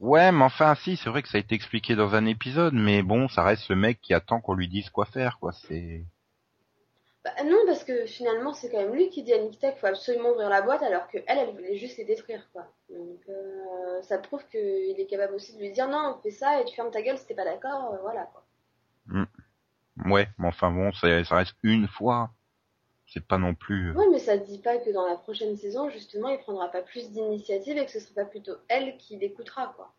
[0.00, 3.02] Ouais, mais enfin, si, c'est vrai que ça a été expliqué dans un épisode, mais
[3.02, 5.52] bon, ça reste le mec qui attend qu'on lui dise quoi faire, quoi.
[5.52, 6.04] C'est.
[7.24, 9.86] Bah, non, parce que finalement, c'est quand même lui qui dit à Nikita qu'il faut
[9.86, 12.66] absolument ouvrir la boîte, alors que elle, voulait juste les détruire, quoi.
[12.90, 16.64] Donc, euh, ça prouve qu'il est capable aussi de lui dire non, fais ça et
[16.64, 18.44] tu fermes ta gueule si t'es pas d'accord, euh, voilà, quoi.
[20.04, 22.30] Ouais, mais enfin bon, ça, ça reste une fois.
[23.06, 23.90] C'est pas non plus.
[23.90, 26.82] euh, Oui, mais ça dit pas que dans la prochaine saison, justement, il prendra pas
[26.82, 29.92] plus d'initiative et que ce sera pas plutôt elle qui l'écoutera, quoi.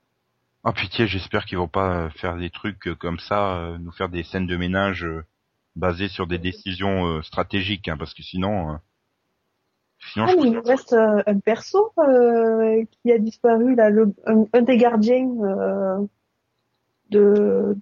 [0.63, 4.09] Oh pitié, j'espère qu'ils vont pas euh, faire des trucs comme ça, euh, nous faire
[4.09, 5.05] des scènes de ménage
[5.79, 8.77] basées sur des décisions euh, stratégiques, hein, parce que sinon, euh,
[10.13, 13.89] sinon Ah, je mais il nous reste euh, un perso euh, qui a disparu, là,
[13.89, 16.05] le, un, un des gardiens euh,
[17.09, 17.75] de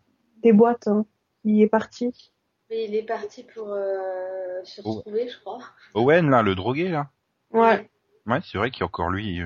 [0.43, 1.05] des boîtes hein,
[1.41, 2.31] qui est parti.
[2.69, 4.93] Mais il est parti pour euh, se Oh.
[4.93, 5.59] retrouver, je crois.
[5.93, 7.09] Owen là, le drogué là.
[7.51, 7.89] Ouais.
[8.25, 9.41] Ouais, c'est vrai qu'il y a encore lui.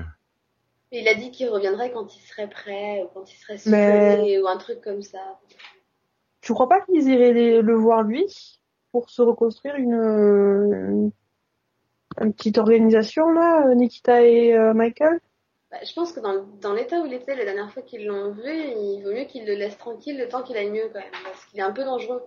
[0.90, 4.42] il a dit qu'il reviendrait quand il serait prêt, ou quand il serait Mais- soulagé,
[4.42, 5.38] ou un truc comme ça.
[6.42, 8.26] Tu crois pas qu'ils iraient les- le voir lui
[8.90, 11.10] pour se reconstruire une, une,
[12.20, 15.20] une petite organisation là, Nikita et euh, Michael?
[15.70, 18.32] Bah, je pense que dans, dans l'état où il était la dernière fois qu'ils l'ont
[18.32, 21.08] vu, il vaut mieux qu'il le laisse tranquille le temps qu'il aille mieux quand même,
[21.24, 22.22] parce qu'il est un peu dangereux.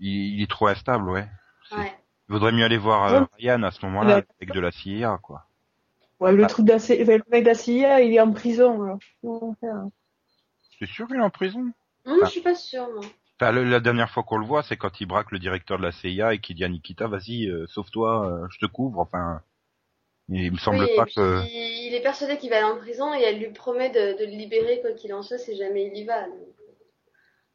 [0.00, 1.26] il, il est trop instable, ouais.
[1.72, 1.92] Ouais.
[2.28, 3.24] Il vaudrait mieux aller voir euh.
[3.38, 4.24] Ryan à ce moment-là Ouais.
[4.40, 5.44] avec de la CIA, quoi.
[6.20, 6.48] Ouais, le Ah.
[6.48, 8.98] truc enfin, le mec de la CIA, il est en prison
[10.80, 11.70] C'est sûr qu'il est en prison?
[12.06, 12.14] Ah.
[12.24, 13.04] Je suis pas sûre, moi.
[13.40, 15.82] Enfin, le- la dernière fois qu'on le voit, c'est quand il braque le directeur de
[15.82, 19.00] la CIA et qu'il dit à Nikita, vas-y, euh, sauve-toi, euh, je te couvre.
[19.00, 19.42] Enfin,
[20.28, 21.42] il me semble Oui, pas que.
[21.48, 24.36] il est persuadé qu'il va aller en prison et elle lui promet de, de le
[24.36, 26.26] libérer quoi qu'il en soit si jamais il y va.
[26.28, 26.38] donc.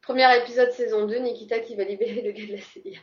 [0.02, 2.98] Premier épisode saison 2, Nikita qui va libérer le gars de la CIA.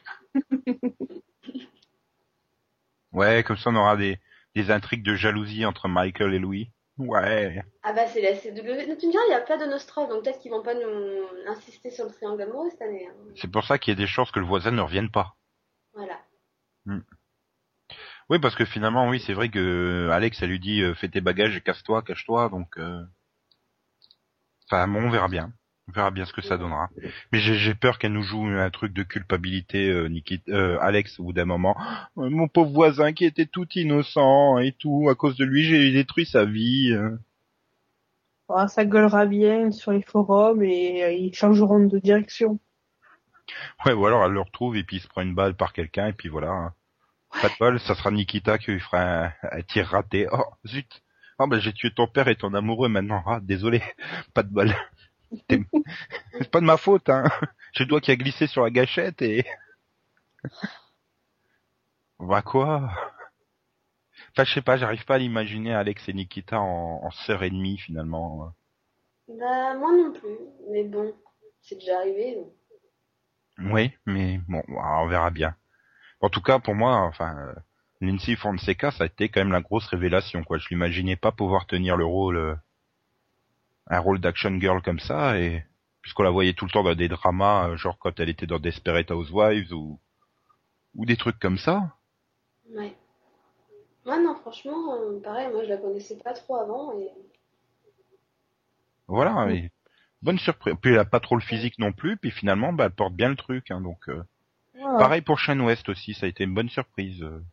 [3.11, 4.19] Ouais, comme ça on aura des,
[4.55, 6.69] des intrigues de jalousie entre Michael et Louis.
[6.97, 7.61] Ouais.
[7.83, 8.97] Ah bah c'est la CW.
[8.97, 11.25] Tu me diras, il n'y a pas de Nostrof, donc peut-être qu'ils vont pas nous
[11.47, 13.07] insister sur le triangle amoureux cette année.
[13.07, 13.13] hein.
[13.35, 15.35] C'est pour ça qu'il y a des chances que le voisin ne revienne pas.
[15.93, 16.19] Voilà.
[18.29, 21.07] Oui, parce que finalement, oui, c'est vrai que euh, Alex, elle lui dit, euh, fais
[21.07, 22.77] tes bagages et casse-toi, cache-toi, donc...
[22.77, 23.01] Euh...
[24.65, 25.53] Enfin, bon, on verra bien.
[25.89, 26.89] On verra bien ce que ça donnera.
[27.31, 31.23] Mais j'ai peur qu'elle nous joue un truc de culpabilité, euh, Nikita, euh, Alex, au
[31.23, 31.77] bout d'un moment.
[32.17, 35.91] Euh, Mon pauvre voisin qui était tout innocent et tout, à cause de lui, j'ai
[35.93, 36.91] détruit sa vie.
[36.91, 37.17] euh.
[38.49, 42.59] Ah, Ça gueulera bien sur les forums et euh, ils changeront de direction.
[43.85, 46.07] Ouais, ou alors elle le retrouve et puis il se prend une balle par quelqu'un
[46.07, 46.49] et puis voilà.
[46.51, 46.73] hein.
[47.41, 50.27] Pas de bol, ça sera Nikita qui lui fera un, un tir raté.
[50.31, 51.01] Oh, zut.
[51.39, 53.23] Oh, bah, j'ai tué ton père et ton amoureux maintenant.
[53.25, 53.81] Ah, désolé.
[54.33, 54.73] Pas de bol.
[55.49, 57.23] C'est pas de ma faute, hein.
[57.73, 59.45] J'ai le doigt qui a glissé sur la gâchette et...
[62.19, 62.89] Bah quoi?
[64.31, 67.49] Enfin, je sais pas, j'arrive pas à l'imaginer Alex et Nikita en, en sœur et
[67.49, 68.53] demie finalement.
[69.27, 70.37] Bah moi non plus,
[70.71, 71.13] mais bon,
[71.61, 72.35] c'est déjà arrivé.
[72.35, 72.53] donc.
[73.71, 75.55] Oui, mais bon, on verra bien.
[76.21, 77.53] En tout cas, pour moi, enfin,
[78.01, 80.57] Lindsay Fonseca, ça a été quand même la grosse révélation, quoi.
[80.59, 82.55] Je l'imaginais pas pouvoir tenir le rôle, euh,
[83.89, 85.63] un rôle d'action girl comme ça, et
[86.01, 88.59] puisqu'on la voyait tout le temps dans des dramas, euh, genre quand elle était dans
[88.59, 89.99] Desperate Housewives ou
[90.95, 91.95] ou des trucs comme ça.
[92.71, 92.95] Ouais.
[94.05, 97.09] Ouais, non, franchement, euh, pareil, moi je la connaissais pas trop avant et.
[99.07, 99.71] Voilà, mais
[100.21, 100.75] bonne surprise.
[100.81, 103.29] Puis elle a pas trop le physique non plus, puis finalement, bah, elle porte bien
[103.29, 104.07] le truc, hein, donc.
[104.09, 104.23] euh,
[104.75, 104.97] Ouais.
[104.99, 107.21] Pareil pour Shane West aussi, ça a été une bonne surprise.
[107.23, 107.43] euh.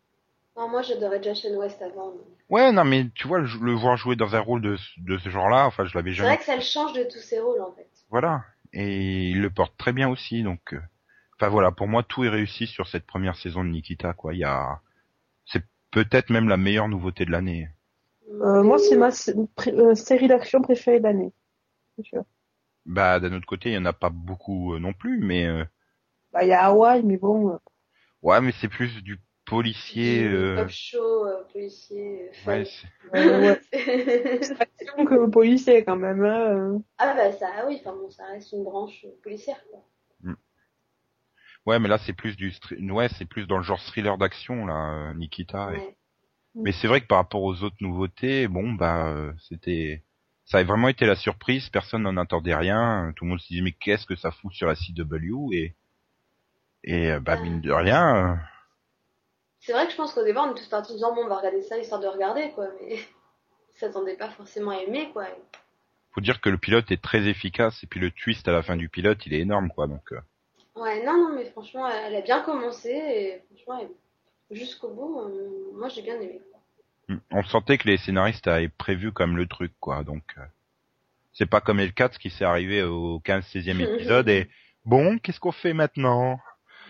[0.56, 2.10] Non, moi j'adorais déjà Shane West avant.
[2.10, 2.26] donc.
[2.48, 5.18] Ouais, non, mais tu vois, le, le voir jouer dans un rôle de, ce- de
[5.18, 6.34] ce genre-là, enfin, je l'avais C'est jamais.
[6.34, 7.88] vrai que ça le change de tous ses rôles en fait.
[8.08, 10.72] Voilà, et il le porte très bien aussi, donc.
[10.72, 10.80] euh,
[11.38, 14.34] Enfin voilà, pour moi, tout est réussi sur cette première saison de Nikita, quoi.
[14.34, 14.80] Il y a,
[15.46, 17.68] c'est peut-être même la meilleure nouveauté de l'année.
[18.42, 19.08] Euh, moi, c'est ma
[19.68, 21.32] euh, série d'action préférée de l'année.
[21.96, 22.24] C'est sûr.
[22.86, 25.66] Bah, d'un autre côté, il y en a pas beaucoup euh, non plus, mais euh,
[26.32, 27.48] Bah, il y a Hawaï, mais bon.
[27.54, 27.56] euh,
[28.22, 30.28] ouais, mais c'est plus du policier.
[30.28, 33.60] Du euh, Top show, euh, policier, euh, ouais, c'est- ouais.
[34.58, 36.24] Action que policier quand même.
[36.24, 36.40] Hein.
[36.74, 36.78] euh.
[36.98, 39.84] ah bah ça, ah oui, enfin bon, ça reste une branche euh, policière quoi.
[41.66, 44.66] ouais, mais là, c'est plus du, stri- ouais, c'est plus dans le genre thriller d'action
[44.66, 45.72] là, euh, Nikita.
[45.72, 45.96] et- Ouais.
[46.56, 50.04] Mais c'est vrai que par rapport aux autres nouveautés, bon, bah, euh, c'était,
[50.44, 51.68] ça a vraiment été la surprise.
[51.68, 53.12] Personne n'en attendait rien.
[53.16, 55.74] Tout le monde se disait mais qu'est-ce que ça fout sur la CW et
[56.84, 58.38] et bah mine de rien.
[59.64, 61.28] C'est vrai que je pense qu'au départ on est tous partis en disant bon on
[61.28, 62.98] va regarder ça histoire de regarder quoi, mais
[63.76, 65.26] s'attendait pas forcément à aimer quoi.
[66.12, 68.76] faut dire que le pilote est très efficace et puis le twist à la fin
[68.76, 69.86] du pilote, il est énorme quoi.
[69.86, 70.20] Donc euh,
[70.76, 73.78] Ouais, non, non, mais franchement, elle, a bien commencé et franchement,
[74.50, 76.42] elle- jusqu'au bout, euh, moi j'ai bien aimé.
[76.50, 76.60] quoi.
[77.16, 80.04] hmm, on sentait que les scénaristes avaient prévu comme le truc quoi.
[80.04, 80.42] Donc euh,
[81.32, 84.50] c'est pas comme L4 qui s'est arrivé au 15-16e épisode et
[84.84, 86.38] bon, qu'est-ce qu'on fait maintenant?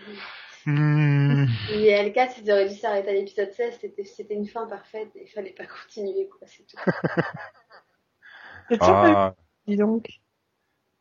[0.65, 1.45] Hmm.
[1.67, 5.23] Et L4, ils auraient dû s'arrêter à l'épisode 16, c'était, c'était une fin parfaite et
[5.23, 6.77] il fallait pas continuer quoi, c'est tout.
[8.69, 9.35] C'est Ah,
[9.67, 10.07] dis donc.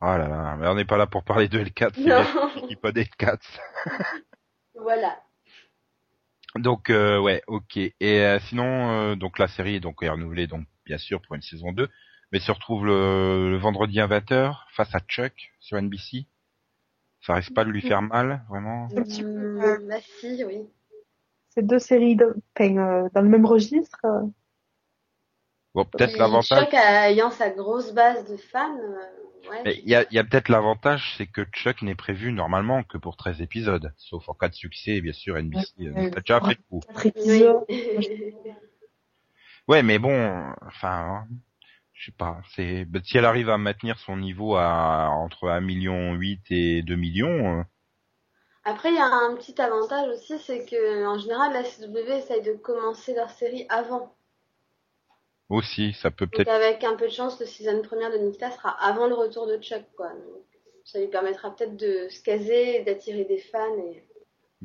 [0.00, 2.22] ah là là, mais on n'est pas là pour parler de L4, c'est Non.
[2.22, 3.38] bien, je dis pas d'L4.
[4.74, 5.22] Voilà.
[6.56, 7.76] Donc euh, ouais, ok.
[7.76, 11.42] Et euh, sinon, euh, donc la série donc est renouvelée donc bien sûr pour une
[11.42, 11.88] saison 2,
[12.32, 16.26] mais se retrouve le, le vendredi à 20h face à Chuck sur NBC.
[17.26, 18.88] Ça risque pas de lui faire mal, vraiment.
[18.96, 20.68] Un petit peu, euh, bah si, oui.
[21.48, 22.34] C'est deux séries de...
[22.54, 23.98] enfin, euh, dans le même registre.
[24.04, 24.22] euh.
[25.74, 26.64] Bon, peut-être l'avantage.
[26.64, 29.80] Chuck ayant sa grosse base de fans, euh, ouais.
[29.82, 32.98] Il y a, il y a peut-être l'avantage, c'est que Chuck n'est prévu normalement que
[32.98, 35.72] pour 13 épisodes, sauf en cas de succès, bien sûr, NBC.
[35.80, 36.10] euh, Ouais.
[36.10, 36.80] t'as déjà fait le coup.
[37.16, 37.44] Oui.
[39.66, 41.28] Ouais, mais bon, enfin, hein,
[41.94, 42.40] je sais pas.
[42.54, 46.82] C'est bah, si elle arrive à maintenir son niveau à entre 1 million 8 et
[46.82, 47.62] 2 millions, euh,
[48.64, 52.42] Après, il y a un petit avantage aussi, c'est que en général, la CW essaye
[52.42, 54.14] de commencer leur série avant.
[55.48, 56.48] aussi, ça peut peut-être.
[56.48, 59.56] avec un peu de chance, le season première de Nikita sera avant le retour de
[59.58, 60.08] Chuck, quoi.
[60.08, 60.44] Donc,
[60.84, 64.02] ça lui permettra peut-être de se caser, d'attirer des fans et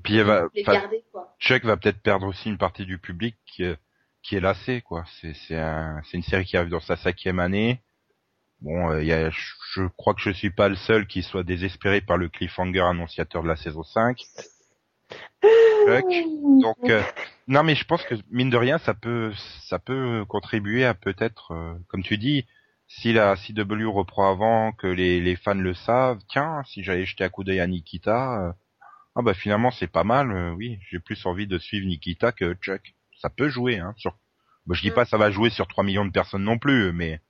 [0.04, 1.36] Puis elle va, les garder, quoi.
[1.40, 3.76] Chuck va peut-être perdre aussi une partie du public qui, euh,
[4.24, 5.06] qui est lassé, quoi.
[5.20, 7.82] C'est c'est un, une série qui arrive dans sa cinquième année.
[8.62, 12.02] Bon, euh, il a, je, crois que je suis pas le seul qui soit désespéré
[12.02, 14.22] par le cliffhanger annonciateur de la saison 5.
[15.86, 16.06] Chuck.
[16.62, 17.02] Donc, euh,
[17.48, 21.54] non, mais je pense que mine de rien, ça peut, ça peut contribuer à peut-être,
[21.54, 22.46] euh, comme tu dis,
[22.88, 27.24] si la CW reprend avant, que les, les fans le savent, tiens, si j'allais jeter
[27.24, 28.52] un coup d'œil à Nikita, euh,
[29.16, 32.54] ah bah finalement c'est pas mal, euh, oui, j'ai plus envie de suivre Nikita que
[32.56, 32.94] Chuck.
[33.20, 33.94] Ça peut jouer, hein.
[33.98, 34.18] Sur,
[34.66, 37.22] bah, je dis pas ça va jouer sur 3 millions de personnes non plus, mais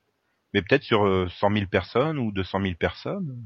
[0.54, 3.38] mais peut-être sur euh, 100 000 personnes ou 200 000 personnes.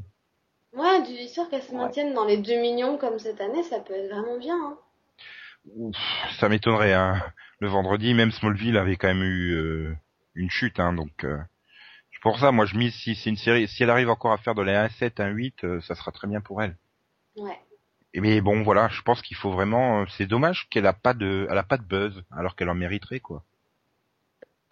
[0.74, 3.94] Ouais, du histoire qu'elle se maintienne dans les 2 millions comme cette année, ça peut
[3.94, 4.56] être vraiment bien.
[4.56, 4.78] Hein.
[5.76, 5.98] Ouf,
[6.40, 6.94] ça m'étonnerait.
[6.94, 7.22] Hein.
[7.60, 9.96] Le vendredi, même Smallville avait quand même eu euh,
[10.36, 11.38] une chute, hein, donc euh,
[12.24, 14.56] pour ça, moi je mise si c'est une série, si elle arrive encore à faire
[14.56, 16.78] de la 1-7, 1-8, euh, ça sera très bien pour elle.
[17.36, 17.60] Ouais.
[18.16, 20.02] Mais bon, voilà, je pense qu'il faut vraiment.
[20.02, 22.76] euh, C'est dommage qu'elle a pas de, elle a pas de buzz, alors qu'elle en
[22.76, 23.44] mériterait quoi.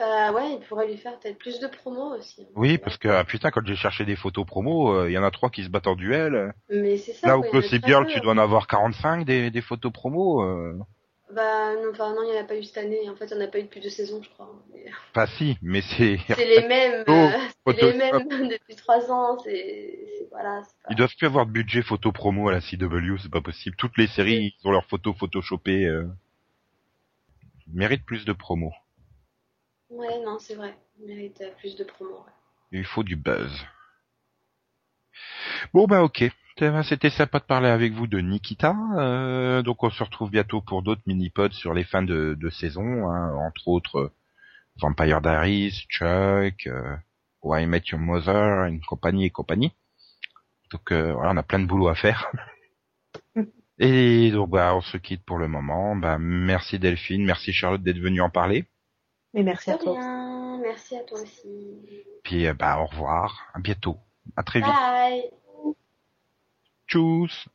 [0.01, 2.41] Euh, ouais, il pourrait lui faire peut-être plus de promos aussi.
[2.41, 2.51] hein.
[2.55, 5.23] Oui, parce que ah, putain, quand j'ai cherché des photos promo, euh, il y en
[5.23, 6.53] a trois qui se battent en duel.
[6.71, 7.27] Mais c'est ça.
[7.27, 8.11] Là où quoi, il y en a Gossip très Girl, peu.
[8.11, 10.41] tu dois en avoir 45 des, des photos promo.
[10.43, 10.73] Euh...
[11.33, 13.09] Bah non, enfin non, il n'y en a pas eu cette année.
[13.09, 14.51] En fait, il n'y en a pas eu depuis deux saisons, je crois.
[14.73, 16.17] Mais- Pas si, mais c'est.
[16.35, 17.03] C'est les mêmes.
[17.07, 17.31] Oh, euh,
[17.67, 19.39] c'est les mêmes depuis trois ans.
[19.39, 20.61] C'est, voilà.
[20.83, 23.75] pas- Ils doivent plus avoir de budget photo promo à la CW, c'est pas possible.
[23.77, 25.85] Toutes les séries, ils ont leurs photos photoshopées.
[25.85, 26.07] Euh...
[27.67, 28.73] Ils méritent plus de promo.
[29.89, 30.77] Ouais, non, c'est vrai.
[30.99, 32.11] Il mérite euh, plus de promos.
[32.25, 32.31] ouais.
[32.79, 33.51] Il faut du buzz.
[35.73, 36.23] Bon bah ok.
[36.57, 38.75] C'était sympa de parler avec vous de Nikita.
[38.97, 43.09] Euh, donc on se retrouve bientôt pour d'autres mini-pods sur les fins de, de saison,
[43.09, 44.11] hein, entre autres euh,
[44.77, 46.95] Vampire Diaries, Chuck, euh,
[47.41, 49.71] Why I Met Your Mother, et compagnie et compagnie.
[50.71, 52.31] Donc euh, voilà, on a plein de boulot à faire.
[53.83, 55.95] Et donc bah on se quitte pour le moment.
[55.95, 58.65] Bah merci Delphine, merci Charlotte d'être venue en parler.
[59.33, 59.97] Mais merci à toi.
[60.61, 61.79] Merci à toi aussi.
[62.23, 63.97] Puis euh, bah au revoir, à bientôt,
[64.35, 64.69] à très vite.
[64.69, 65.31] Bye.
[66.91, 67.47] Choose.